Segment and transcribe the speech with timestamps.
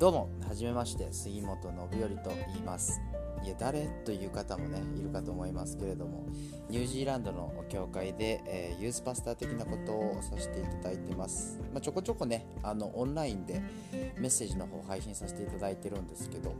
[0.00, 3.02] どうもはじめまして杉本信頼と言います。
[3.44, 6.26] いや誰という方もねいるかと思いますけれども
[6.70, 13.62] ニュージーランドの教会で、えー、ユースパスター的なことをさせていただいてます、まあ、ちょこちょこねあのオンラインで
[14.16, 16.54] メッセージの方配信させていただいてるんですけど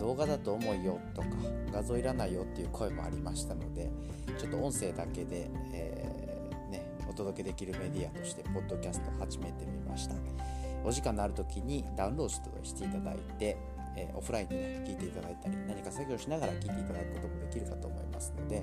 [0.00, 1.28] 動画だと重いよとか
[1.72, 3.90] 画像いらないよっていう声もありましたので
[4.38, 10.61] ちょっと音声だけで、えー、ね、お届けできるメディアとしてポッドキャスト始めてみました。
[10.84, 13.56] お時間のある時にダウンロードしていただいて
[13.96, 18.62] えー、オフラインでね、聞いていただいたり、何か作業しながら聞いていただくこともできるかと思いますので、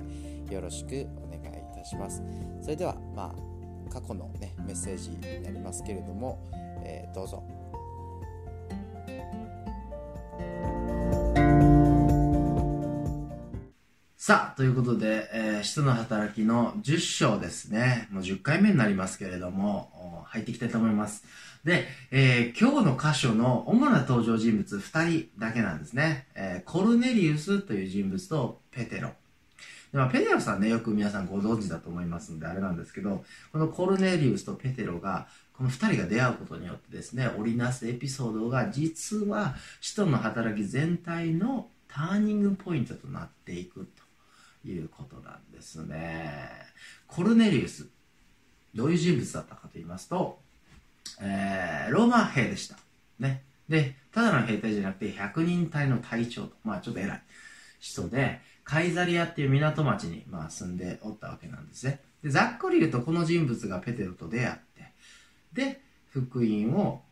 [0.52, 2.22] よろしくお願いいたします。
[2.60, 6.38] それでは、まあ、過去のね、メッセージになりますけれども、
[6.82, 7.42] えー、どうぞ。
[14.22, 18.06] さあ、ということで、えー、使徒の働きの10章ですね。
[18.10, 21.24] もう10回目になりますけれども、入っていきたいと思います。
[21.64, 26.26] で、えー、今日の箇所の主な登場人物2人だけなんですね。
[26.34, 29.08] えー、コルネリウスという人物とペテロ。
[29.92, 44.09] でまあ、ペテロさんね、よく皆さんご存知だと思いますので、あれなんですけど、このコルネリウスとペテロが、この2人が出会うことによってですね、織りなすエピソードが、実は、使徒の働き全体のターニングポイントとなっていくと
[44.64, 46.48] いうことなんですね。
[47.06, 47.88] コルネリウス、
[48.74, 50.38] どういう人物だったかと言いますと、
[51.20, 52.76] えー、ローマ兵でした。
[53.18, 53.42] ね。
[53.68, 57.22] で、ただの兵隊じゃなくて、100人隊の隊長と、まあちょっと偉い
[57.78, 62.00] 人で、カイザリアっていう港町に、まあ、住んでおったわけなんですね。
[62.22, 64.92] で、ざっくり言うと、この人物がペテロと出会って、
[65.52, 67.02] で、福音を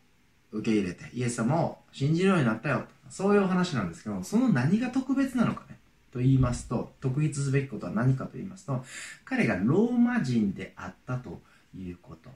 [0.53, 2.85] 受け入れて、イエス様を信じるようになったよ。
[3.11, 5.78] そういうお話なんですけど、その何が特別なのかね。
[6.19, 8.85] と言いますと、特筆すべきことは何かと言いますと、
[9.25, 11.41] 彼がローマ人であったと
[11.77, 12.29] いうこと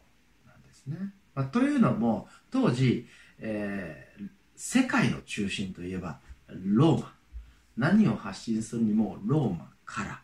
[0.46, 0.96] なんですね。
[1.34, 3.08] まあ、というのも、当時、
[3.40, 7.12] えー、世界の中心といえば、ローマ。
[7.76, 10.22] 何を発信するにも、ローマから。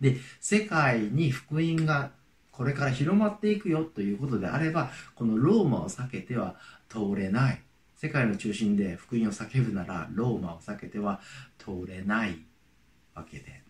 [0.00, 2.10] で、世界に福音が
[2.52, 6.56] これから広まっていくよということであれば、このローマを避けては
[6.88, 7.60] 通れない。
[7.96, 11.20] 世界の中心で福音を叫ぶなら、ローマを避けては
[11.58, 12.38] 通れない
[13.14, 13.62] わけで。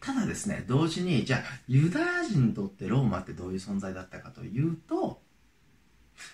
[0.00, 5.20] ただですね、同時に、じゃあ、ユダヤ人にとってローマってどういう存在だったかというと、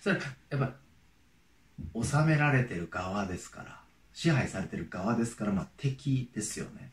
[0.02, 0.74] それやっぱ、
[1.94, 3.80] 治められてる側ですから、
[4.12, 6.92] 支配されてる側ですから、まあ敵ですよね。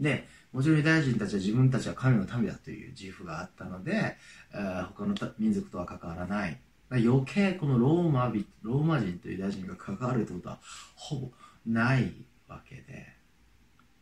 [0.00, 4.16] で、もちろんユダヤ人たちは自分たちは神の民だという自負があったので、
[4.50, 6.58] 他の民族とは関わらない。
[6.90, 8.32] 余計このローマ
[8.62, 10.58] ローマ人とユダヤ人が関わるということは
[10.94, 11.30] ほぼ
[11.66, 12.12] ない
[12.48, 13.13] わけで、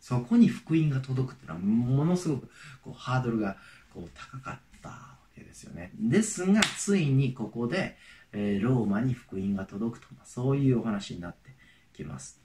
[0.03, 2.49] そこに福音が届くっていうのはものすごく
[2.83, 3.57] こうハードルが
[3.95, 5.93] こう高かったわけですよね。
[5.95, 7.97] ですが、ついにここで、
[8.33, 11.51] えー、ローマに福音が届くと、そういうお話になって
[11.95, 12.41] きます。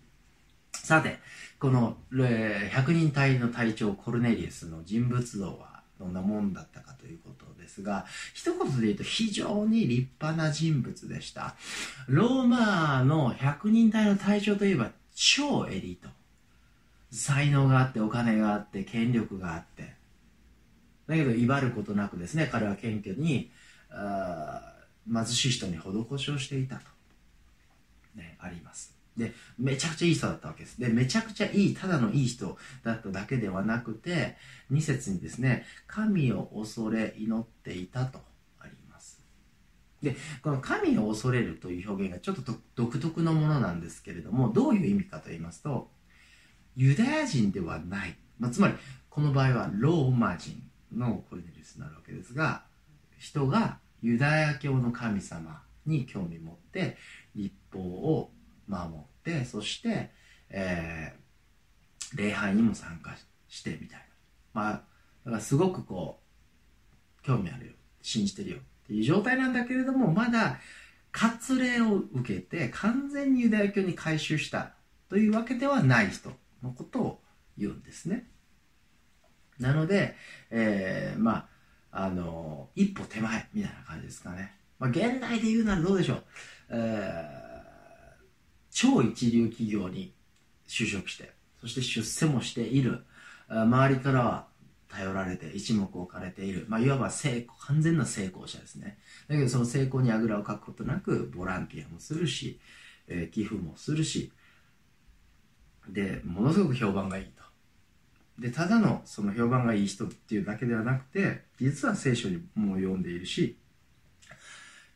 [0.72, 1.18] さて、
[1.60, 11.56] この、えー、100人隊の隊長コルネリウスの人物像はどんなもんだったかということですが、一言で言うと非常に立派な人物でした。
[12.08, 16.17] ローマの100人隊の隊長といえば超エリート。
[17.12, 19.96] 才能があってお金があって権力があって。
[21.08, 23.50] だけど威張ることなくですね彼は謙虚に
[23.90, 24.74] あ
[25.12, 26.82] 貧しい人に施しをしていたと、
[28.16, 28.96] ね、あります。
[29.16, 30.80] でめちゃくちゃいい人だったわけです。
[30.80, 34.38] でめちゃくちゃいいただのいい人だっただけではなくて
[34.72, 38.20] 2節にですね神を恐れ祈っていたと。
[38.60, 39.22] あります。
[40.04, 45.90] でこの神を恐れるという表現がちょっと独特のものなんですけれどもどういう意味かと言いますと
[46.78, 48.76] ユダヤ人ではない、まあ、つまり
[49.10, 50.62] この場合はローマ人
[50.96, 52.64] のコルネリウスになるわけですが
[53.18, 56.98] 人がユダヤ教の神様に興味持って
[57.36, 58.30] 立法を
[58.68, 60.12] 守ってそして、
[60.52, 63.16] えー、礼拝にも参加
[63.48, 64.06] してみたいな。
[64.54, 66.20] まあだからすごくこ
[67.22, 67.74] う興味あるよ。
[68.02, 68.58] 信じてるよ。
[68.58, 70.60] っていう状態なんだけれどもまだ
[71.12, 74.74] 割礼を受けて完全にユダヤ教に改宗した
[75.10, 76.32] というわけではない人。
[76.64, 77.22] のことを
[77.58, 78.30] 言うんですね。
[79.60, 80.16] なので、
[80.50, 81.48] えー、ま
[81.92, 84.54] あ、あの、一歩手前みたいな感じですかね。
[84.80, 86.24] まあ、現代で言うならどうでしょう。
[86.70, 88.24] えー、
[88.72, 90.14] 超一流企業に
[90.68, 93.06] 就職して、そして出世もしている。
[93.50, 94.48] 周りからは
[94.90, 96.66] 頼られて一目置かれている。
[96.68, 99.00] まあ、いわば成功、完全な成功者ですね。
[99.28, 102.60] だけどその成功にあぐらをかくことなく、ボランティアもするし、
[103.08, 104.32] えー、寄付もするし、
[105.90, 107.44] でものすごく評判がいいと
[108.40, 113.58] でただのその評判がいい人っていうだけではなくて実は聖書にも読んでいるし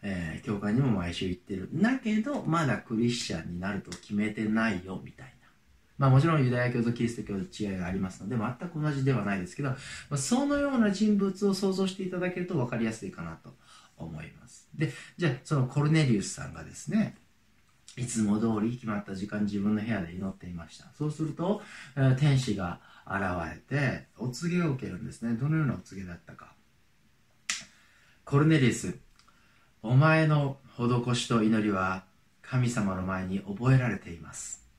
[0.04, 1.70] えー、教会にも毎週行ってる。
[1.74, 5.32] だけど、まだクリスチャンになると決めてないよ、みたいな。
[5.98, 9.78] まあもちろんユダヤ教とキリスト教の違いがありますので、全く同じではないですけど、ま
[10.12, 13.54] あ、そのような人物を想像していただけると分かりやすいかなと
[13.98, 14.68] 思います。
[14.76, 17.16] で、じゃあそのコルネリウスさんがですね、
[17.98, 20.86] いつも通り決まった時間自分の部屋で祈っていました。
[20.98, 21.62] そうすると、
[21.98, 23.22] え、天使が現
[23.54, 25.34] れて、お告げを受けるんですね。
[25.34, 26.54] どのようなお告げだったか。
[28.24, 28.98] コルネリウス、
[29.84, 32.06] お前の施しと祈りは
[32.42, 34.70] 神様の前に覚えられています。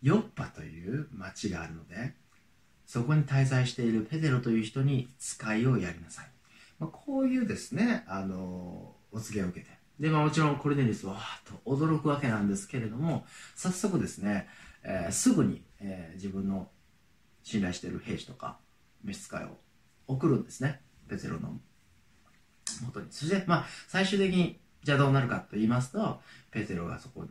[0.00, 2.14] ヨッパという町があるので、
[2.86, 6.30] そこに滞在しているペテロという人に使いをやりなさい。
[6.78, 9.73] まあ、こういうですね、あの、お告げを受けて。
[9.98, 14.48] で、まあもちろんコルネリスはと驚くわけなんですけれども、早速ですね、
[14.82, 16.68] えー、すぐに、えー、自分の
[17.42, 18.58] 信頼している兵士とか
[19.04, 19.58] 召使いを
[20.06, 20.80] 送るんですね。
[21.08, 21.58] ペテロの
[22.82, 23.06] 元に。
[23.10, 26.20] そして、まあ、最終的に、じゃあどうなるかと言いますと、
[26.50, 27.30] ペテロがそこに、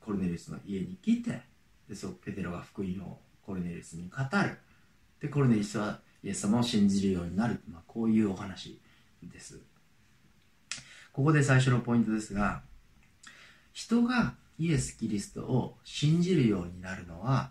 [0.00, 1.42] コルネリスの家に来て、
[1.88, 4.58] で、そう、ペテロが福音をコルネリスに語る。
[5.20, 7.62] で、コルネリスはイエス様を信じるようになる。
[7.70, 8.80] まあ、こういうお話
[9.22, 9.60] です。
[11.14, 12.62] ここで最初のポイントですが、
[13.72, 17.50] 人がイエス・キリストを信じるようになるのは、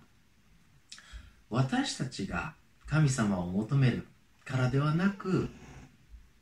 [1.50, 2.56] 私たちが
[2.86, 4.06] 神様を求める
[4.44, 5.48] からではなく、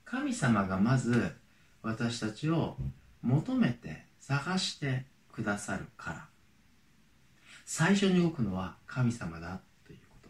[0.04, 1.36] 神様がまず
[1.84, 2.76] 私たちを
[3.22, 6.28] 求めて探してくださるから。
[7.66, 10.30] 最初に動くのは神様だということ。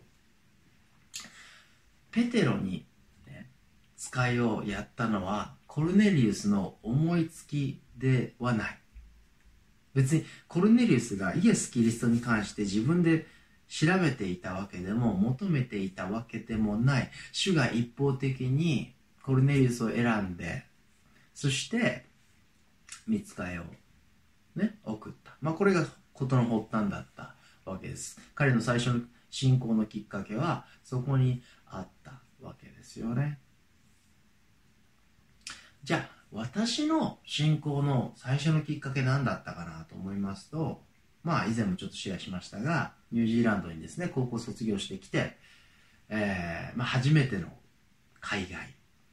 [2.11, 2.85] ペテロに、
[3.25, 3.49] ね、
[3.95, 8.77] 使いをやったのはコルネリウスの思いつきではない。
[9.93, 13.25] 別にコルネリウスがイエス・キリストに関して自分で
[13.69, 17.09] 調べていたわけでも求めていたわけでもない。
[17.31, 20.65] 主が一方的にコルネリウスを選んで
[21.33, 22.03] そして
[23.07, 23.63] 見つかえを
[24.57, 25.37] ね送った。
[25.39, 27.33] まあこれが事の発端だった
[27.63, 28.19] わけです。
[28.35, 33.39] 彼の最初の信仰のきっかけはそこにあったわけですよね。
[35.83, 40.81] じゃあ私の信仰の最初のきっかけ何だったかなと思いますと
[41.23, 45.37] まあ以前もちょっとシェアしましたがニュージーランドにですね高校卒業してきて、
[46.09, 47.47] えーまあ、初めての
[48.21, 48.59] 海外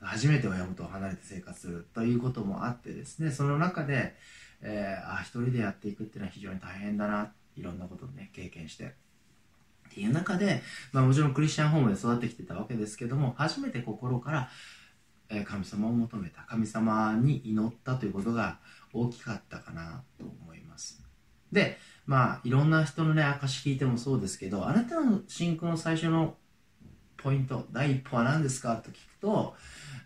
[0.01, 4.15] 初めて親元を離れて生活するということもあってですねその中で、
[4.63, 8.95] えー、あ一人でやっていくっていうのは非常に大変だないろんなことをね経験して。
[9.89, 10.63] っていう中で、
[10.93, 14.51] まあ、もちろんクリスチャンホームで育ってきてたわけですけども初めて心から、
[15.45, 18.59] 神様を求めた神様に祈ったということが
[18.93, 21.03] 大きかったかなと思います。
[21.53, 26.37] でまあいろんな人のね証聞いてもそうですけどあなたの信仰の最初の
[27.17, 29.55] ポイント第一歩は何ですかと聞くと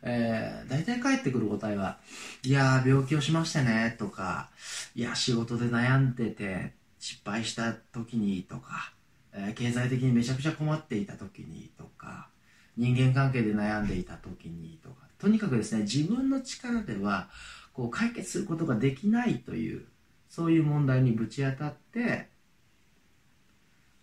[0.03, 1.99] えー、大体返ってくる答えは、
[2.43, 4.51] いやー、病気をしましたね、とか、
[4.95, 8.93] いや、仕事で悩んでて、失敗した時に、とか、
[9.33, 12.29] えー、経済的にめちゃくちゃ困っていた時に、とか、
[12.77, 14.91] 人間関係で悩んでいた時に、と、
[15.23, 17.29] とにかくですね、自分の力では、
[17.73, 19.87] こう、解決することができないという、
[20.29, 22.29] そういう問題にぶち当たって、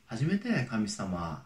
[0.06, 1.45] 初めて神様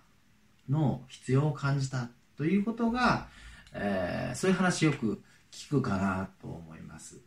[0.70, 3.30] の必要を感じたということが、
[3.74, 7.18] えー、そういう話よく聞くかなと思います。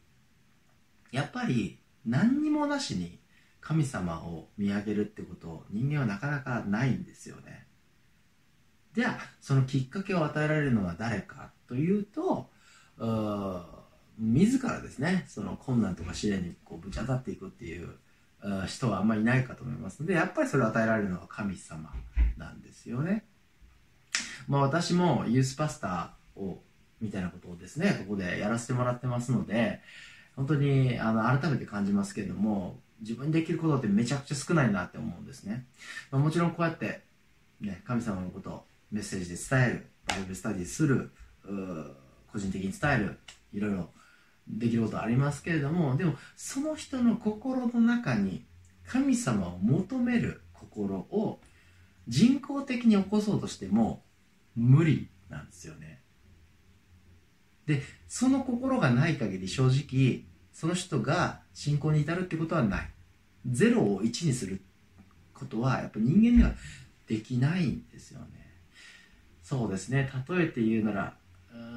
[1.10, 3.18] やっぱり何にもなしに
[3.60, 7.66] 神様を見上げるってことを人間はなかなかないんですよね。
[8.94, 12.48] じゃあそのきっかけを与えられるのは誰かというと
[14.18, 17.88] 自らですねその困難とか試練にこうぶち当たっていくっていう
[18.66, 21.92] 人はあんまりいないかと思いますのでやっぱりそれを与えられるのは神様
[22.36, 23.24] なんですよね。
[24.48, 26.58] まあ私もユースパスタを
[27.00, 29.80] みたいなことをですねここでやらせてもらってますので
[30.34, 35.66] 本当にあの改めて感じますけれども自分にできることってめちゃくちゃ少ないなって思うんですね、
[36.10, 37.02] まあ、もちろんこうやって、
[37.60, 41.10] ね、神様のことをメッセージで伝えるバイブスタディする
[42.32, 43.18] 個人的に伝える
[43.52, 43.90] いろいろ
[44.48, 48.44] できることありますけれどもでもその人の心の中に
[48.86, 51.40] 神様を求める心を
[52.06, 54.02] 人工的に起こそうとしても
[54.54, 56.02] 無理なんですよね。
[57.66, 62.90] でその心がない限り正直その人が信仰に至るってことはない。
[63.48, 64.60] 0を1にする
[65.34, 66.52] ことはやっぱ人間には
[67.06, 68.26] できないんですよね。
[69.42, 70.10] そうですね。
[70.28, 71.14] 例えて言うなら、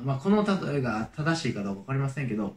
[0.04, 2.56] まあ、この例えが正しいかどうか分かりませんけど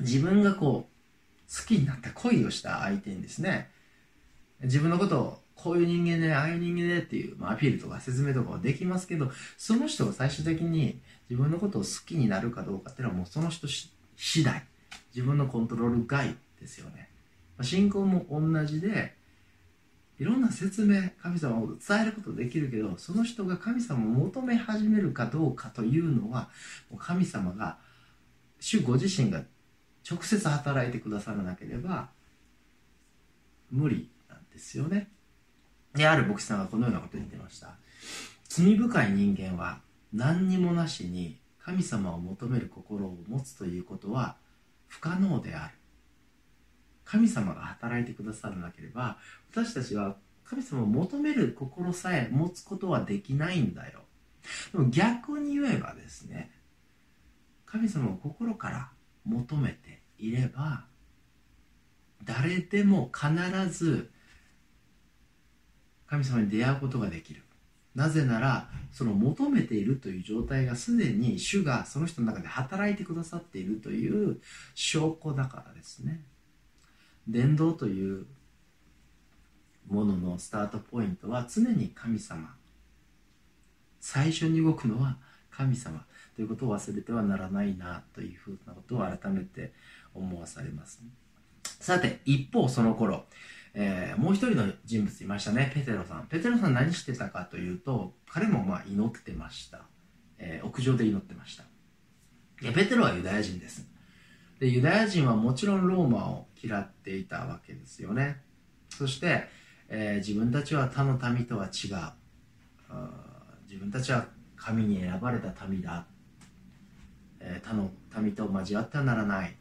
[0.00, 3.70] 自分がこう好きになった恋をした相手にですね
[4.62, 14.62] 自分のことをこういう人間で、ああいう人間でっていう、まあ、アピールとか説明とかはできますけど、その人が最終的に自分のことを好きになるかどうかっていうのはもうその人次第。
[15.14, 17.08] 自分のコントロール外ですよね。
[17.62, 19.15] 信仰も同じで
[20.18, 26.48] いろんな説明神様を伝えることできるけどその人が神様を求め始めるかどうかというのは
[26.98, 27.78] 神様が
[28.60, 29.42] 主ご自身が
[30.08, 32.08] 直接働いてくださらなければ
[33.70, 35.10] 無理なんですよね。
[35.94, 37.74] である牧師さんがこのようなことを言ってました。
[38.48, 39.80] 罪深い人間は
[40.12, 44.36] 何にもなしに神様を求める心を持つということは
[44.86, 45.74] 不可能である。
[47.06, 49.16] 神様が働いてくださらなければ
[49.50, 54.00] 私たちは神様を求める心さえ持つことはできないんだよ。
[54.72, 56.50] でも逆に言えばですね
[57.64, 58.90] 神様を心から
[59.24, 60.84] 求めていれば
[62.24, 64.10] 誰でも必ず
[66.06, 67.42] 神様に出会うことができる。
[67.94, 74.38] なぜならその求めているという状態がすでに主がその人の中で働いてくださっているという
[74.74, 76.22] 証拠だからですね。
[77.28, 78.26] 伝道という
[79.88, 82.54] もののスタートポイントは常に神様。
[84.00, 85.16] 最初に動くのは
[85.50, 86.04] 神様。
[86.34, 89.72] ということを忘れてはならないなというふうなことを改めて
[90.14, 91.00] 思わされます、
[91.80, 93.24] さて一方その頃
[93.78, 95.70] えー、もう一人の人物いましたね。
[95.74, 96.26] ペテロさん。
[96.28, 99.82] ペテロさん何してたかというと彼もまあ祈ってました、
[100.38, 101.64] えー、屋上で祈ってました。
[102.72, 103.86] ペテロはユダヤ人です。
[104.58, 108.40] でユダヤ人はもちろんローマを嫌っていたわけですよね。
[108.90, 109.44] そして、
[109.88, 112.26] えー、自分たちは他の民とは違う。
[113.68, 116.06] 自分たちは神に選ばれた民だ、
[117.40, 119.56] え他の民と交わってはならない。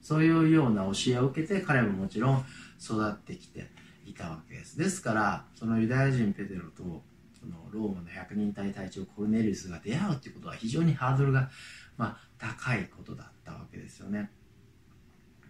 [0.00, 2.44] そういうような教えを受けて彼ももちろん
[2.80, 3.66] 育ってきて
[4.06, 4.78] いたわけです。
[4.78, 7.02] ですからそのユダヤ人ペテロと
[7.38, 11.50] そのローマの百人隊隊長コルネリウスが出会うということは非常にハードルが、
[11.96, 14.30] まあ、高いことだったわけですよね。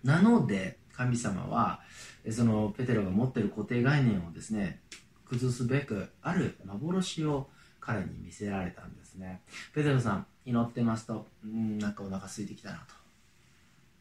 [0.05, 1.81] なので神様は
[2.31, 4.81] そのペテロが持っている固定概念をですね
[5.25, 7.49] 崩すべくある幻を
[7.81, 9.41] 彼に見せられたんですね。
[9.75, 12.99] ペテロさん祈ってますとうんなんかお腹空いてきたなと。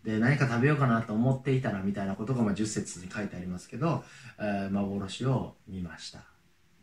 [0.03, 4.03] で何か食べようかなと思っていたらみたいなことがまあ10節に書いてありますけど、
[4.39, 6.19] えー、幻を見ました。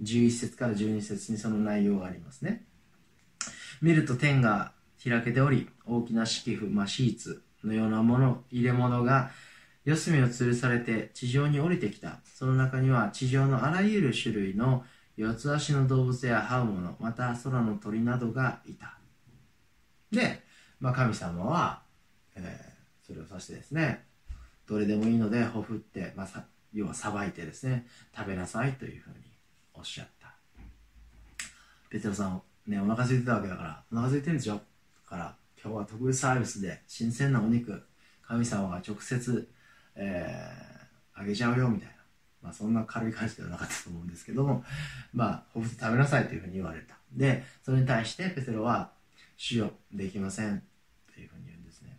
[0.02, 2.64] 11節から12節にその内容がありますね。
[3.80, 7.42] 見ると天が開けており大きな敷布、まあ、シーツ。
[7.64, 9.30] のようなもの入れ物が
[9.84, 12.18] 四隅を吊るされて地上に降りてきた。
[12.24, 14.84] その中には地上のあらゆる種類の
[15.16, 18.98] 四つ足の動物や這うものまた空の鳥などがいた。
[20.10, 20.42] で、
[20.80, 21.82] まあ、神様は、
[22.36, 22.74] えー
[23.06, 24.04] それを指してですね
[24.66, 29.16] どれでもいいのでほふって、まあ、要はさばいてですね食べなさいというふうに
[29.74, 30.34] おっしゃった。
[31.90, 34.60] ペテロさんねお腹空いてたわけだからお腹空いてるんですよだ
[35.10, 37.82] から今日は特別サービスで新鮮なお肉
[38.20, 39.48] 神様が直接、
[39.96, 41.94] えー、あげちゃうよみたいな。
[42.42, 44.62] まあそんな軽い感じではなかったと思うんですけども
[45.14, 46.96] まあほふ食べなさいというふうに言われた。
[47.10, 48.90] でそれに対してペテロは
[49.38, 50.62] 主よできません
[51.14, 51.98] というふうに言うんですね。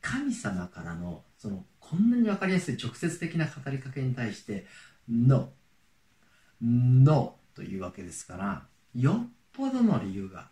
[0.00, 4.66] 神様からのそのこんなに分かりやすい直接的な語りかけに対して
[5.10, 5.52] 「No」
[6.62, 10.48] 「No」というわけですからよっぽどの理由が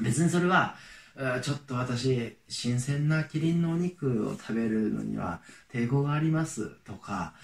[0.00, 0.76] 別にそれは
[1.42, 5.40] ちょっと私新鮮なキリンのお肉を食べるのには
[5.72, 6.68] 抵抗があります。
[6.84, 7.34] とか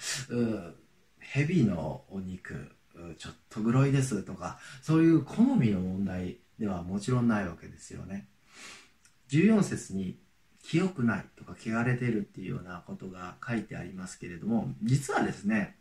[1.19, 2.71] 蛇のお肉
[3.17, 4.23] ちょっとグロいです。
[4.23, 8.27] とかそういう好みの問題ではもちろんないわけですよね。
[9.29, 10.17] 14節に
[10.63, 11.25] 清くない。
[11.35, 15.75] とか汚れてるっていうようなことが書いてありますけれども実はですね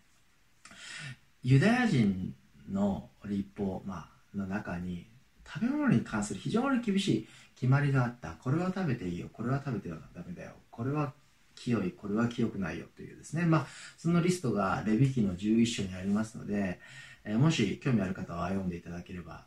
[1.43, 2.35] ユダヤ人
[2.69, 5.07] の立法、まあの中に
[5.46, 8.32] 食べ物に関する非常に厳しい決まりがあった。
[8.32, 9.28] これは食べていいよ。
[9.32, 10.52] これは食べてはダメだよ。
[10.70, 11.12] これは
[11.54, 11.92] 清い。
[11.92, 12.86] これは清くないよ。
[12.96, 13.44] というですね。
[13.44, 16.80] まあそのリストがレビキの11章にありますので、
[17.24, 19.44] えー、もし興味ある方は読んでいただければ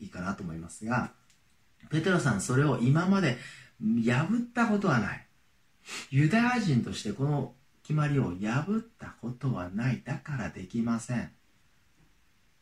[0.00, 1.12] いいかなと思いますが
[1.90, 3.36] ペテロさんそれを今まで
[3.80, 5.26] 破ったことはない。
[6.10, 10.02] ユダヤ人としてこの決まりを破ったことはない。
[10.04, 11.30] だからできません。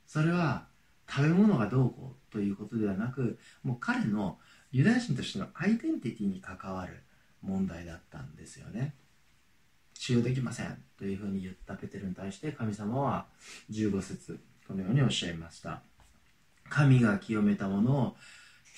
[0.06, 0.66] それは
[1.14, 4.38] 食べ物がどうこうということではなくもう彼の
[4.70, 7.02] ユダヤ人としてのアイデンティティに関わる
[7.42, 8.94] 問題だったんですよね。
[9.94, 13.26] 使用できませんというふうに言ったペテルに対して神様は
[13.70, 15.82] 15節このようにおっしゃいました。
[16.70, 18.16] 神が清めたものを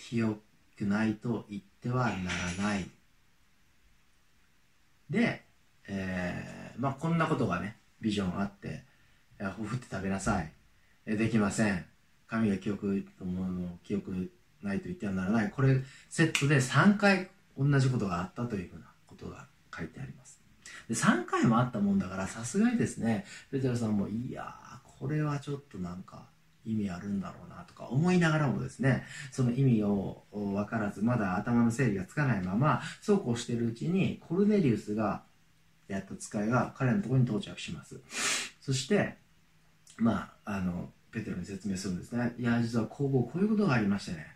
[0.09, 0.37] 清
[0.76, 2.12] くないと言ってはな
[2.59, 2.91] らない。
[5.09, 5.45] で、
[5.87, 8.83] えー、まあこんなことがねビジョンあって
[9.57, 10.53] ほふって食べなさい。
[11.07, 11.93] できません。
[12.26, 14.31] 神が記憶の記憶
[14.62, 15.50] ないと言ってはならない。
[15.50, 17.28] これセットで3回
[17.59, 20.40] 同じことがあったというふうなことが書いてあります。
[20.88, 24.54] で3回もあったもんだからさすがにですねペテロさんもいや
[24.99, 26.26] これはちょっとなんか
[26.64, 35.23] 意味あるんだろうなとか思いながらもですねその意味を分からずまだ頭の整理がつかないままそうこうしてるうちにコルネリウスが
[35.88, 38.00] やった使いが彼のところに到着します。
[38.61, 39.16] そして
[39.99, 42.35] まああのペテロに説明するんですね。
[42.38, 44.26] いや実はこうこういうことがありましてね。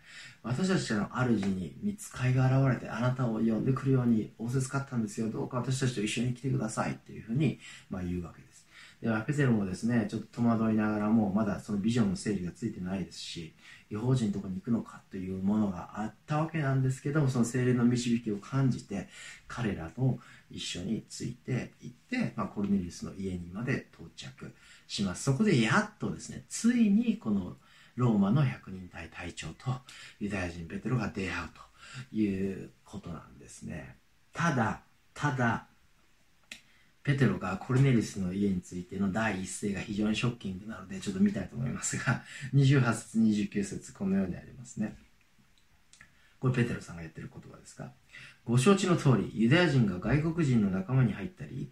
[0.41, 5.29] 私たちの主に見つかいが現れてあなたを呼んでくるように仰せつかったんですよ。
[5.29, 7.59] どうか私たちと一緒に来てくださいっていうふうに、
[7.89, 8.65] まあ、言うわけです。
[9.01, 13.53] ではペテロもですねちょっと戸惑いながらもまだそのビジョンの整理がついてないですし
[13.89, 19.07] 違法人のとこに行くのかというものがあったわけなんですけどもその精霊の導きを感じて
[19.47, 20.19] 彼らと
[20.51, 24.53] 一緒について行って、まあ、コルネリウスの家にまで到着。
[24.89, 25.23] します。
[25.23, 27.55] そこでやっとですねついにこの
[27.95, 29.71] ローマの百人隊隊長と
[30.19, 31.31] ユダヤ人ペテロが出会う
[32.11, 33.95] ということなんですね。
[34.33, 34.81] ただ
[35.13, 35.67] ただ
[37.03, 44.95] ペテロがコルネリスの家についての第一声が非常にショッキングなのでちょっと見たいと思いますが28節29節このようにありますね。
[46.39, 47.91] これペテロさんが言ってる言葉ですか？
[48.45, 51.69] ご承知の通りユダヤ人が外国人の仲間に入ったり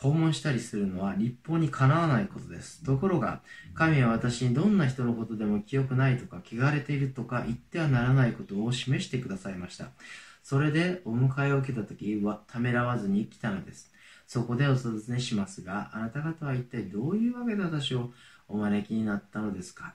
[0.00, 2.82] 訪問したりするのは立法にかなわないことです。
[2.82, 3.42] ところが、
[3.74, 9.88] 神は私にどんな人のことでも清くないとか、汚れているとか言ってはならないことを示してくださいました。
[10.42, 13.92] それでお迎えを受けた時はためらわずに来たのです。
[14.26, 18.10] そこでお尋ねしますが、あなた方は一体どういうわけで私を
[18.48, 19.94] お招きになったのですか？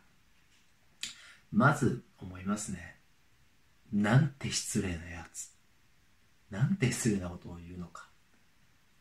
[1.52, 2.98] まず思いますね。
[3.92, 5.52] なんて失礼なやつ。
[6.52, 8.08] なんて失礼なことを言うのか。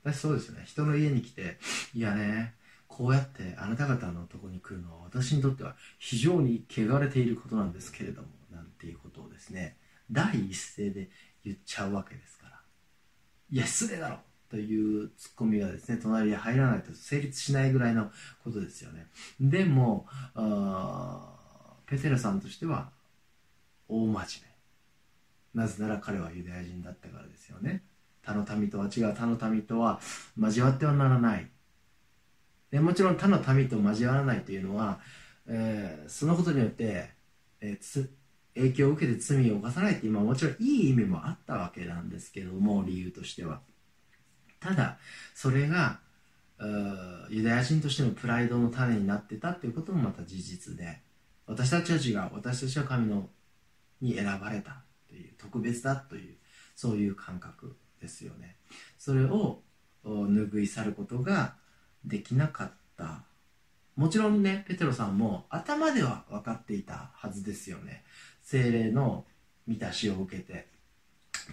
[0.04, 0.62] 私そうですね。
[0.66, 1.58] 人の家に来て
[1.94, 2.54] いやね
[2.86, 9.76] こうやってあなた方のとこに来るのは私にとっては非常に汚れていることなんですけれどもなんていうことをですね
[10.12, 11.10] 第一声で
[11.44, 12.60] 言っちゃうわけですから。
[13.50, 14.18] いや失礼だろ！
[14.50, 18.10] というツッコミがですね隣に入らないと成立しないぐらいの
[18.44, 19.06] ことですよね。
[19.40, 20.06] でも
[21.86, 22.90] ペテロさんとしては
[23.88, 24.22] 大真面
[25.54, 25.60] 目。
[25.62, 27.82] なぜなら彼はユダヤ人だったからですよね。
[28.24, 30.00] 他の民とは違う他の民とは
[30.38, 31.48] 交わってはならない。
[32.70, 34.98] でもちろん他の民と交わらないというのは、
[35.46, 37.10] えー、そのことによって、
[37.60, 38.08] えー、
[38.56, 43.60] 影響を受けて罪を犯さないって今もちろんいい意味もあったわけなんですけども理由としては。
[44.60, 44.98] ただ
[45.34, 46.00] それが
[47.30, 51.00] ユダヤ人としてのプライドの種になってたっていうこともまた事実で
[51.46, 53.28] 私たちは違う私たちは神の
[54.00, 56.36] に選ばれたという特別だという
[56.74, 57.76] そういう感覚。
[58.04, 58.56] ですよね。
[58.98, 59.62] それを
[60.04, 61.54] 拭い去ることが
[62.04, 63.22] できなかった。
[63.96, 68.04] もちろんねペテロさんも頭では分かっていたはずですよね。
[68.42, 69.24] 精霊の
[69.66, 70.68] 満たしを受けて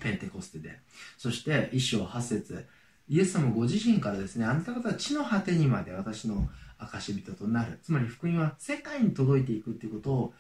[0.02, 0.80] ペンテコステで。
[1.18, 2.68] そして一章八節。
[3.08, 7.80] イエス様ご自身からですねあなた方は地の果てにまで私の証人となる。
[7.82, 10.34] つまり福音は世界に届いていくっていうことを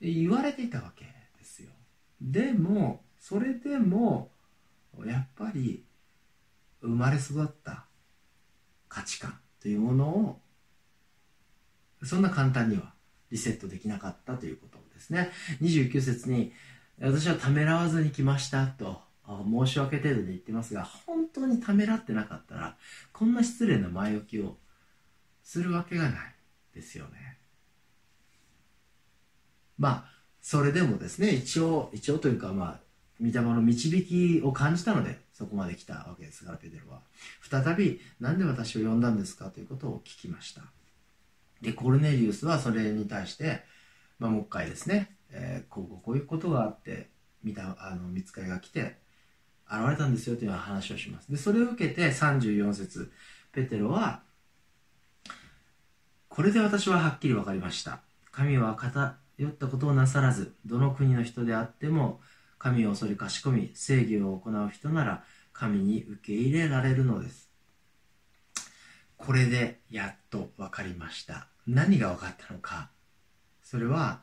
[0.00, 1.04] 言われていたわけ
[1.38, 1.70] ですよ。
[2.20, 4.30] でもそれでも
[5.04, 5.84] やっぱり
[6.80, 7.86] 生まれ育った
[8.88, 10.40] 価値観というものを
[12.04, 12.94] そんな簡単には
[13.30, 15.30] リセットできなかったということですね。
[15.60, 16.52] 29節に
[17.00, 22.76] 私はためらわずに来ましたと申し訳程度で言ってますが本当にためらってなかったら
[23.12, 24.56] こんな失礼な前置きを
[25.42, 26.12] するわけがない
[26.74, 27.38] ですよね。
[29.78, 30.04] まあ
[30.40, 32.85] それでもですね一応一応というかまあ
[33.20, 37.00] 御霊の導きを感じたのでそこまで来たわけですからペテロは。
[37.42, 40.62] 再び何で私を呼んだんですかということを聞きました。
[41.62, 43.62] でコルネリウスはそれに対して、
[44.18, 47.08] まあ、もう一回ですね、えー、こうこういうことがあって
[47.42, 48.98] 見たあの見つかりが来て
[49.70, 51.30] 現れたんですよという話をします。
[51.30, 53.12] でそれを受けて34節
[53.52, 54.22] ペテロは
[56.28, 58.00] これで私ははっきり分かりました。
[58.30, 62.20] 神は偏ったことをなさらずどの国の人であっても
[62.58, 67.50] 神を恐れかしこみ正義を行う人なら神に受け入れられるのです。
[69.16, 71.48] これでやっと分かりました。
[71.66, 72.90] 何が分かったのか。
[73.62, 74.20] それは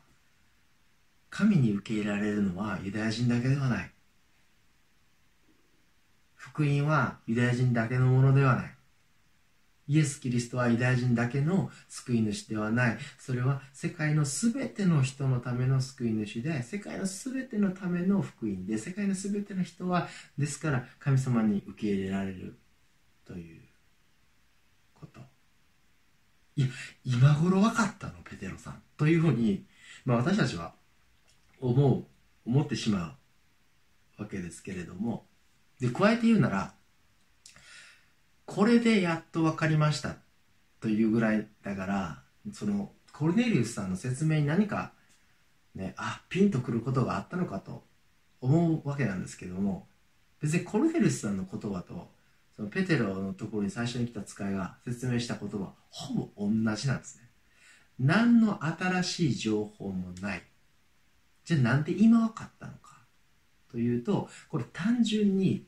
[1.30, 3.90] 神に受け入れられるのはユダヤ人だけではない。
[6.36, 8.74] 福音はユダヤ人だけのものではない。
[9.86, 12.98] イエス・キリストはユダヤ人だけの救い主ではない。
[13.18, 22.58] それは世界のすべての人のための救い主で、世界のすべてのための福音で、世界のすべての人は、ですから神様に受け入れられる
[23.26, 23.62] という
[24.94, 25.20] こと。
[26.56, 26.68] いや、
[27.04, 28.82] 今頃分かったの、ペテロさん。
[28.96, 29.66] というふうに、
[30.04, 30.74] まあ私たちは
[31.60, 32.06] 思う、
[32.46, 33.18] 思ってしま
[34.18, 35.26] うわけですけれども、
[35.80, 36.74] で、加えて言うなら、
[38.46, 40.16] これでやっと分かりました
[40.80, 44.92] というぐらいだからそのコルネリウスさんの説明に何か
[45.74, 47.84] ねあピンとくることがあったのかと
[48.40, 49.86] 思うわけなんですけども
[50.40, 52.08] 別にコルネリウスさんの言葉と
[52.56, 57.24] そのペテロのところに最初に来た使いが説明した言葉ほぼ同じなんですね。
[57.98, 60.42] 何の新しい情報もない。
[61.44, 62.98] じゃあなんで今分かったのか
[63.70, 65.66] というとこれ単純に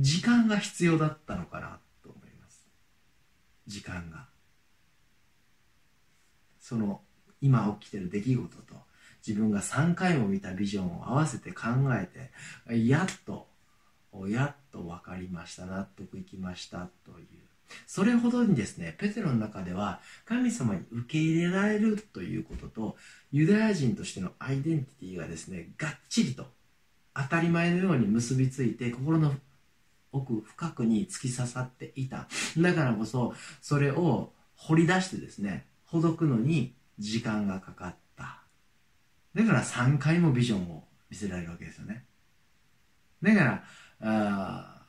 [0.00, 2.66] 時間が必要だったのかなと思います。
[3.66, 4.26] 時間が。
[6.60, 7.00] その
[7.40, 8.74] 今起きてる出来事と
[9.26, 13.48] 自分が3回も見たビジョンを合わせて考えてやっと
[14.28, 17.26] やっと分かりました納得いきましたという。
[17.86, 22.96] それほどにですねペテロの中では神様に受け入れられるということと
[23.30, 26.46] ユダヤ人としてのアイデンティティがですねがっちりと
[27.14, 29.34] 当たり前のように結びついて心の
[30.12, 32.28] 奥深くに突き刺さっていた。
[32.56, 38.42] だからこそそれを掘り出してですねほどくのに時間がかかった。
[39.34, 42.04] だから3回もビジョンを見せられるわけですよね。
[43.22, 43.64] だから
[44.00, 44.82] あ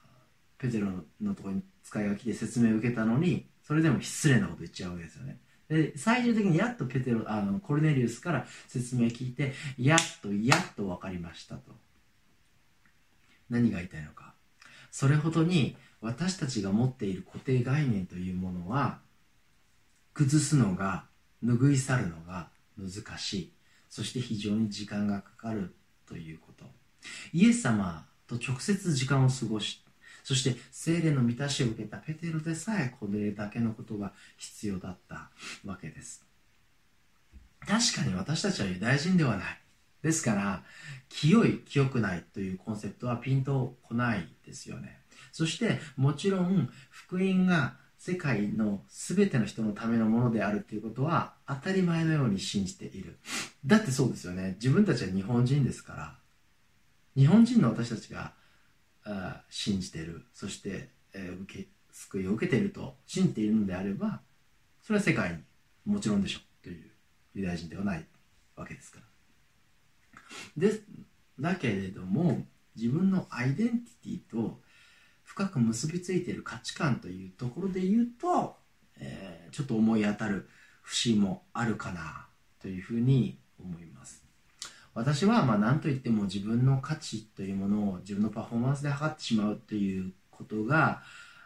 [0.58, 0.88] ペテロ
[1.22, 5.40] のところに使いが来て説明を受けたのにそれでも失礼なこと言っちゃうわけですよね。
[5.68, 11.72] で最終的にやっとペテロあのコルネリウスから説明聞いてやっとやっと分かりましたと。
[13.50, 14.29] 何が言いたいのか。
[14.92, 19.00] それほどに私たちが持っている固定概念というものは
[20.14, 21.06] 崩すのが
[21.44, 23.54] 拭い去るのが難しい。
[23.90, 25.74] そして非常に時間がかかる
[26.08, 26.66] ということ。
[27.34, 29.82] イエス様と直接時間を過ごし
[30.24, 35.30] そして精霊の満たしを受けたペテロでさえこれだけのことが必要だった
[35.66, 36.24] わけです。
[37.62, 39.62] 確かに私たちはユダヤ人ではない。
[40.02, 40.64] ですから
[41.10, 45.00] 清い清くないというコンセプトはピンとこないですよね。
[45.32, 53.18] そしてもちろん福音が世界の全ての人のためのものであるということは当たり前のように信じている。
[53.66, 54.56] だってそうですよね。
[54.56, 56.16] 自分たちは日本人ですから
[57.16, 58.34] 日本人の私たちが
[59.50, 60.24] 信じている。
[60.34, 64.22] そして、えー、受け救いを受けていると信じているのであれば
[64.82, 65.32] それは世界
[65.86, 66.64] にもちろんでしょう。
[66.64, 66.90] という
[67.36, 68.06] ユダヤ人ではない
[68.56, 69.09] わけですから。
[70.58, 70.72] で
[71.40, 74.60] だけれども自分のアイデンティティと
[75.24, 78.56] 深く結びついている価値観というところで言うと、
[79.00, 80.50] えー、ちょっと思い当たる
[80.84, 82.28] 節もあるかな
[82.62, 84.24] というふうに思います
[84.94, 91.02] 私はまあ何といっても自分の価値というものを自分のパフォーマンスで測ってしまうということが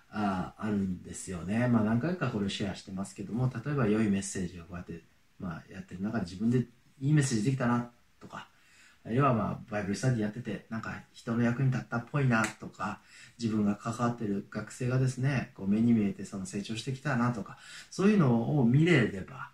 [0.10, 1.67] ああるんですよね。
[1.67, 5.02] まあ何回かこれをシェアしてますけども例えば良いメッセージをこうやって、
[5.39, 6.60] まあ、やってる中で自分で
[7.00, 8.48] いいメッセージできたなとか
[9.05, 12.99] あるいはまあバイブルスタディやっててなんか人の役に立ったっぽいなとか
[13.41, 17.57] 自分が関わってる学生がですねこう目に見えてその成長してきたなとか
[17.91, 19.49] そういうのを見れれば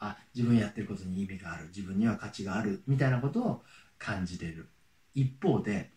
[0.00, 3.62] あ自分やってることに意味がある自分には価値があるみたいなことを
[3.98, 4.68] 感じれる。
[5.14, 5.90] 一方で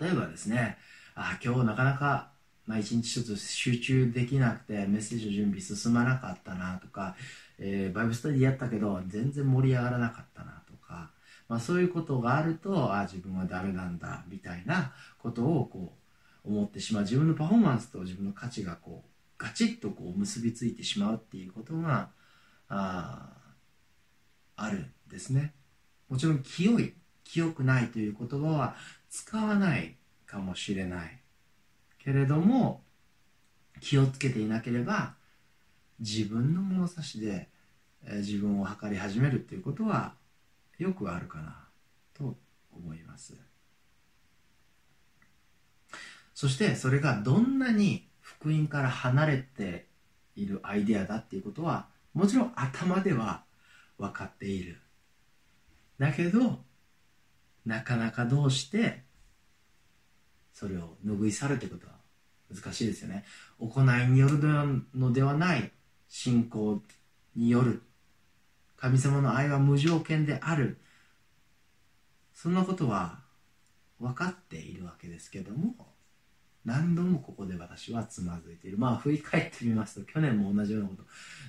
[0.00, 0.78] 例えばですね
[1.14, 2.30] あ今日なかなか、
[2.66, 7.16] まあ、一日一つ集中できなくてメッセージの準備進まなかったなとか、
[7.58, 10.61] えー、バイブスタディやったけど全然盛り上がらなかったな、
[11.52, 15.98] まあ、そういうことがあるとあ自分はダメなんだみたいなことをこ
[16.46, 17.02] う思ってしまう。
[17.02, 22.08] 自分のパフォーマンスと自分の価値がこうガチッとこう結びついてしまうっていうことが
[22.70, 23.36] あ
[24.56, 25.52] あるんですね。
[26.08, 28.74] もちろん清い清くないという言葉は
[29.10, 31.20] 使わないかもしれない。
[31.98, 32.82] けれども
[33.82, 35.16] 気をつけていなければ
[36.00, 37.50] 自分の物差しで
[38.10, 40.14] 自分を測り始めるっていうことは
[40.82, 41.68] よくあるかな
[42.14, 42.36] と
[42.72, 43.34] 思います。
[46.34, 49.86] そしてそれがどんなに福音から離れて
[50.34, 53.44] いるアイデアだっていうことはもちろん頭では
[53.98, 54.78] 分かっている。
[55.98, 56.58] だけど
[57.64, 59.04] なかなかどうして
[60.52, 61.92] それを拭い去るということは
[62.52, 63.24] 難しいですよね。
[63.60, 64.38] 行いによる
[64.94, 65.70] のではない
[66.08, 66.82] 信仰
[67.36, 67.82] による
[68.82, 70.76] 神様の愛は無条件である。
[72.34, 73.20] そんなことは
[74.00, 75.94] 分かっているわけですけども
[76.64, 78.78] 何度もここで私はつまずいている。
[78.78, 81.04] まあ振り返ってみますと去年も同じようなこと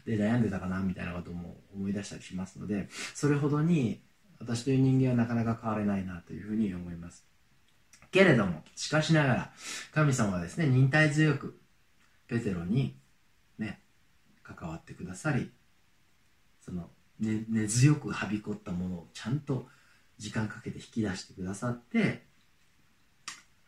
[0.06, 4.00] で悩んでたかなみたいなことも思い出したりしますのでそれほどに
[4.40, 7.26] 私という人間はなかなか変われないなというふうに思います。
[8.12, 9.52] けれどもしかしながら
[9.92, 11.60] 神様はですね忍耐強く
[12.28, 12.96] ペテロに
[13.58, 13.82] ね
[14.44, 15.50] 関わってくださり
[16.62, 16.92] その
[17.50, 19.68] 根、強くはびこったものをちゃんと
[20.18, 22.24] 時間かけて引き出してくださって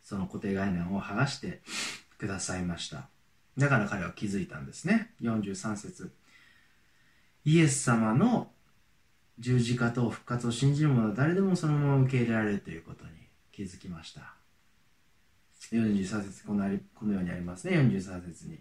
[0.04, 1.62] その固定概念を剥がして
[2.18, 3.10] くださいました。
[3.58, 5.12] だから彼は気づいたんですね。
[5.22, 6.12] 43節。
[7.46, 8.52] イエス様の
[9.40, 13.12] 十字架と復活を信じる者は誰でもそのまま受け入れられるということに
[13.52, 14.34] 気づきました。
[15.72, 17.78] 43節このこのようにありますね。
[17.78, 18.60] 43節に。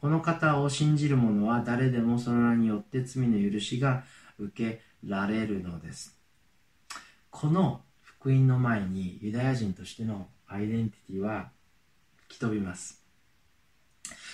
[0.00, 4.04] この方を信じる者は誰でもその名によって罪の許しが
[4.38, 6.18] 受けられるのです。
[7.30, 11.50] この福音の前にユダヤ人としてのアイデンティティは
[12.28, 13.02] 吹き飛びます。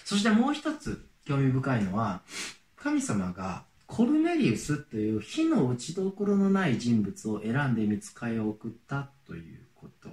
[0.04, 2.22] そしてもう一つ興味深いのは
[2.76, 10.08] 神様がコルネリウスという火の打ちどころのない人物を選んで見つかりを送ったということ。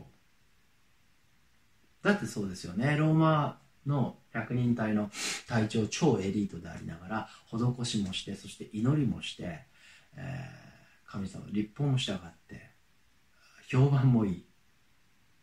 [2.03, 2.97] だってそうですよね。
[2.97, 5.09] ローマの百人隊の
[5.47, 9.61] 隊長超エリートでありながら施しもしてそして祈りもして、
[10.15, 12.17] えー、神様立法も従っ
[12.47, 12.71] て
[13.67, 14.45] 評判もいい、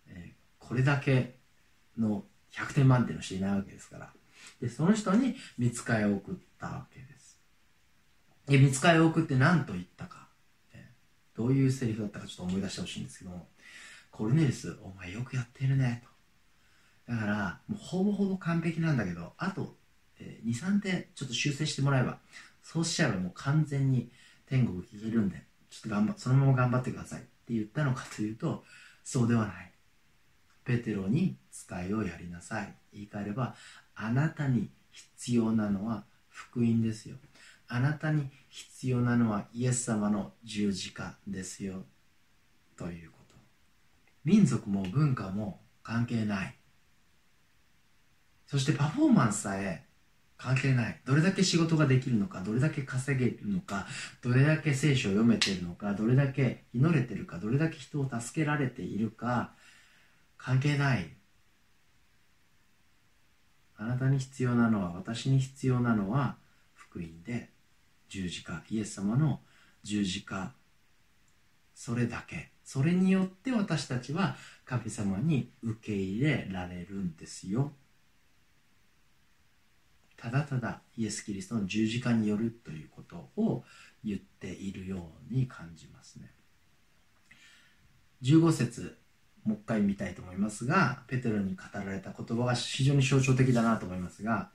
[0.09, 1.37] えー、これだけ
[1.99, 4.13] の100点満点の人いないわけですから。
[4.61, 7.41] でその人に見つかりを送ったわけです。
[8.47, 10.29] で見つかりを送って何と言ったか、
[10.73, 13.49] えー、どういうセリフだったかちょっと思い出してほしいんですけども。
[14.17, 16.03] コルネリスお前よくやってるね。
[17.07, 17.13] と。
[17.13, 19.77] だから、もうほぼほぼ完璧なんだけど、あと、
[20.19, 22.19] えー、2、3点ちょっと修正してもらえば、
[22.63, 24.11] そうしちゃえばもう完全に
[24.47, 28.65] 天国行けるんで、ちょっと頑張、そのまま頑張ってくださいって言ったのかというと、
[29.05, 29.73] そうではない。
[30.65, 32.75] ペテロに使いをやりなさい。
[32.93, 33.55] 言い換えれば、
[33.95, 37.17] あなたに必要なのは福音ですよ。
[37.69, 41.85] あなたに必要なのはイエス様の十字架ですよ。
[42.77, 43.35] ということ。
[44.25, 46.57] 民族も文化も関係ない。
[48.47, 49.86] そしてパフォーマンスさえ
[50.39, 51.01] 関係ない。
[51.05, 53.87] どれだけ仕事ができるのか、どれだけ稼げるのか、
[54.23, 59.53] どれだけ聖書を読めてるのか、どれだけ祈れてるか、どれだけ人を助けられているか、
[60.37, 61.11] 関係ない。
[63.79, 66.37] あなたに必要なのは、私に必要なのは、
[66.75, 67.51] 福音で
[68.09, 69.41] 十字架、イエス様の
[69.83, 70.53] 十字架、
[71.75, 72.51] それだけ。
[72.65, 77.73] それによって私たちは神様に受け入れられるんですよ。
[80.27, 83.63] ただただイエス・キリストの十字架によるということを
[84.05, 86.33] 言っているように感じますね。
[88.23, 88.99] 15節
[89.45, 94.49] もう一回見たいと思いますがペテロに語られた言葉が非常に象徴的だなと思いますが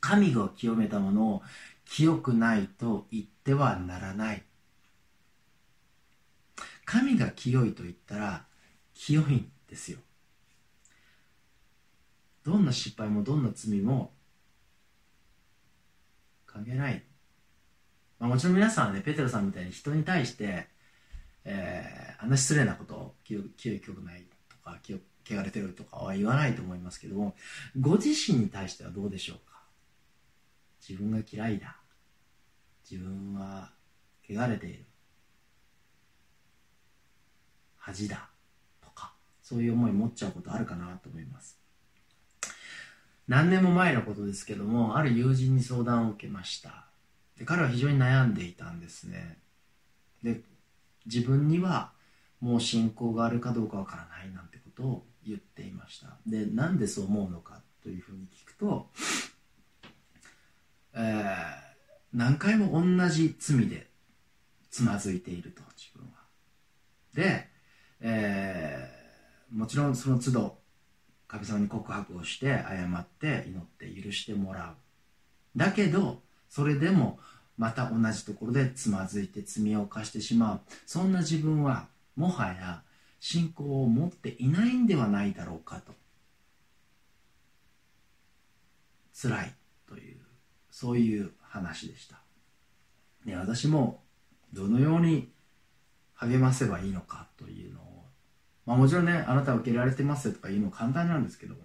[0.00, 1.42] 神が清めたものを
[1.84, 4.42] 清くないと言ってはならない。
[6.84, 8.44] 神が清いと言ったら
[8.94, 9.98] 清いんですよ。
[12.42, 14.10] どんな失敗もどんな罪も
[16.52, 17.02] 関係ない。
[18.18, 20.68] まあ、もちろん皆さんはね、ペテロさんみたいに人に対して、
[21.44, 24.78] えー、あんな失礼なことを清い記憶ないとか、
[25.24, 27.36] 汚れてるとかは言わないと思いますけども、
[27.78, 29.62] ご自身に対してはどうでしょうか？
[30.86, 31.76] 自分が嫌いだ。
[32.90, 33.70] 自分は
[34.28, 34.86] 汚れている。
[37.76, 38.28] 恥だ。
[38.82, 41.59] とか、そういう思い持っちゃうことあるかなと思います。
[43.28, 46.86] 何年も前のことですけどもある友人に相談を受けました。
[47.38, 49.38] で彼は非常に悩んでいたんですね。
[50.22, 50.42] で
[51.06, 51.92] 自分には
[52.40, 56.18] もう信仰があるかどうかわからないなんてことを言っていました。
[56.26, 58.90] でなんでそう思うのかというふうに聞くと、
[60.94, 61.32] えー、
[62.12, 63.88] 何回も同じ罪で
[64.70, 66.20] つまずいていると自分は。
[67.14, 67.48] で、
[68.00, 70.59] えー、もちろんその都度
[71.30, 74.74] 神様に告白をして謝って祈って許してもら
[75.56, 75.58] う。
[75.58, 77.20] だけどそれでも
[77.56, 80.60] また同じところでつまずいて罪を犯してしまう。
[80.86, 82.82] そんな自分はもはや
[83.20, 85.92] 信仰を持っていないんではないだろうかと。
[89.14, 89.54] 辛い
[89.86, 90.16] という
[90.70, 92.20] そういう話でした、
[93.26, 94.02] ね、私も
[94.52, 95.28] どのように
[96.14, 97.89] 励ませばいいのかというのを
[98.66, 101.60] まあ、もちろんねあなたは受けられてますとか言うの簡単なんですけども、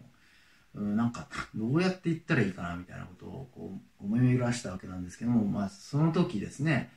[0.76, 6.92] うん、なんかどうやって言ったらいいかなみたいなことをこう思い巡らしたわけなんですけども、まあ、その時ですね、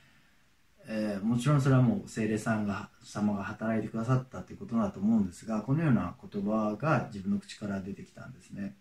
[0.88, 8.76] えー、もちろんそれはもう精霊さんが様が働いてくださったということだと思うんですがこのような言葉が自分の口から出てきたんですね。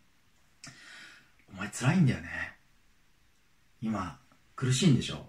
[1.54, 2.28] お前辛いんだよね。
[3.82, 4.20] 今
[4.56, 5.28] 苦しいんでしょ。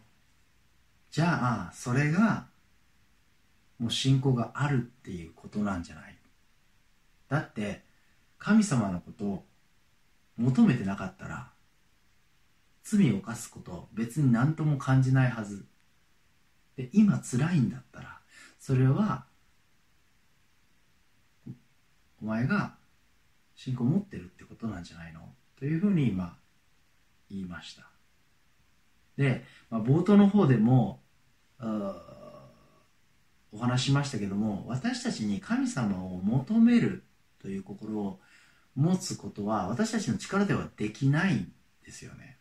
[1.11, 2.47] じゃあそれが
[3.79, 6.17] もう信仰があるっていうことなんじゃない？
[7.29, 7.83] だって
[8.39, 9.45] 神様のことを
[10.37, 11.51] 求めてなかったら
[12.83, 15.67] 罪を犯すこと別に何とも感じないはず。
[16.77, 18.19] で今辛いんだったら
[18.59, 19.27] それは
[22.23, 22.75] お前が
[23.55, 25.21] 信仰を持ってるってことなんじゃないの？
[25.59, 26.37] というふうに今
[27.31, 27.83] 言いました。
[29.17, 31.01] で、まあ、冒頭の方でも
[33.53, 37.05] お話しましたけども私たちに神様を求める
[37.41, 38.21] という心を
[38.75, 41.53] 持つことは私たちの力ではできないん
[41.85, 42.39] ですよね。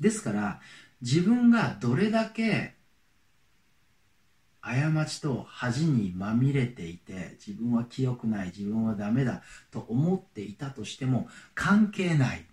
[0.00, 0.60] ですから
[1.00, 2.74] 自分がどれだけ
[4.60, 12.46] 過ちと恥にまみれていて自分は清くない自分はダメだと思っていたとしても関係ない。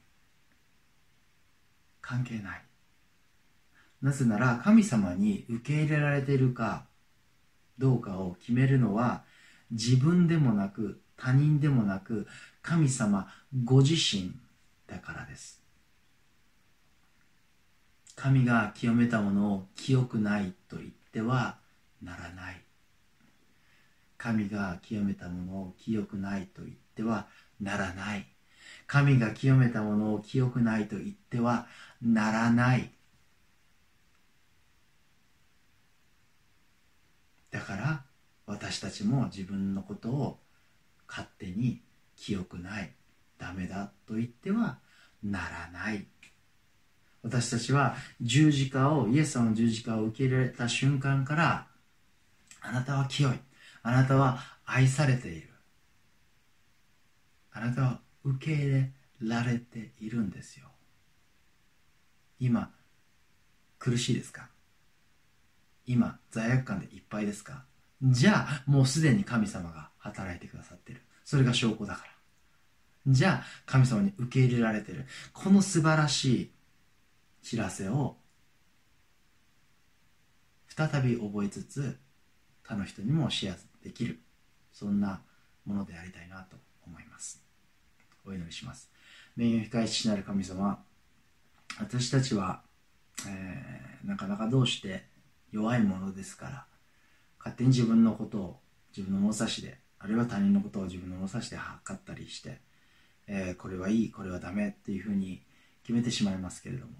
[2.01, 2.68] 関係ない。
[4.01, 6.85] なぜなら神様に受け入れられているか
[7.77, 9.23] どうかを決めるのは
[9.71, 12.27] 自分でもなく他人でもなく
[12.61, 13.27] 神様
[13.63, 14.31] ご自身
[14.87, 15.61] だからです。
[18.15, 21.57] 神が清めたものを清くないと言っては
[22.01, 22.61] ならない。
[24.17, 27.27] 神が清めたものを清くないと言っては
[27.61, 28.25] ならない。
[28.87, 31.67] 神が清めたものを清くないと言っては
[32.01, 32.91] ならない。
[37.51, 38.03] だから
[38.45, 40.39] 私たちも自分のことを
[41.07, 41.81] 勝手に
[42.15, 42.93] 清くない
[43.37, 44.79] ダメだと言っては
[45.23, 46.05] ならない。
[47.21, 51.67] 私たちは十字架をイエス様の十字架を受け入れた瞬間から
[52.61, 53.33] あなたは清い。
[53.81, 55.49] あなたは愛されている。
[57.51, 60.67] あなたは受け入れられているんですよ。
[62.39, 62.71] 今
[63.79, 64.49] 苦しいですか？
[65.89, 67.63] 今罪悪感でいっぱいですか？
[68.03, 71.01] じゃあもうすでに神様が働いてくださってる。
[71.25, 72.11] それが証拠だから。
[73.07, 75.07] じゃあ神様に受け入れられてる。
[75.33, 76.51] この素晴らしい
[77.41, 78.17] 知らせを
[80.67, 81.97] 再び覚えつつ
[82.63, 84.19] 他の人にもシェアできる。
[84.71, 85.21] そんな
[85.65, 87.43] ものでありたいなと思います。
[88.25, 88.91] お祈りします。
[89.35, 90.83] 名誉控え父なる神様
[91.79, 92.61] 私たちは、
[93.27, 95.08] えー、なかなかどうして
[95.51, 96.65] 弱いものですから
[97.39, 98.59] 勝手に自分のことを
[98.95, 102.59] 自分の物差しであるいは他人のことを自分の物差しで測ったりして、
[103.27, 105.43] えー、これはいいこれはダメっていうふうに
[105.83, 106.93] 決めてしまいますけれども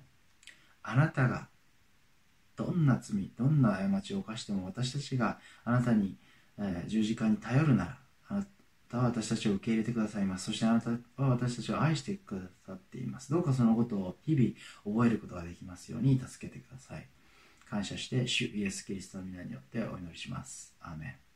[0.84, 1.48] あなたが
[2.56, 6.18] どんな罪どんな過ちを犯しても私たちがあなたに、
[6.58, 8.48] えー、十字架に頼るならあな
[8.90, 10.46] たは私たちを受け入れてくださいます。
[10.46, 13.30] そしてあなたは私たちを愛してくださっています。
[13.32, 17.08] どうかそのことを日々覚えることができますように助けてください。
[17.70, 20.74] 感謝して主イエス・キリストの皆によってお祈りします。
[20.82, 21.29] アーメン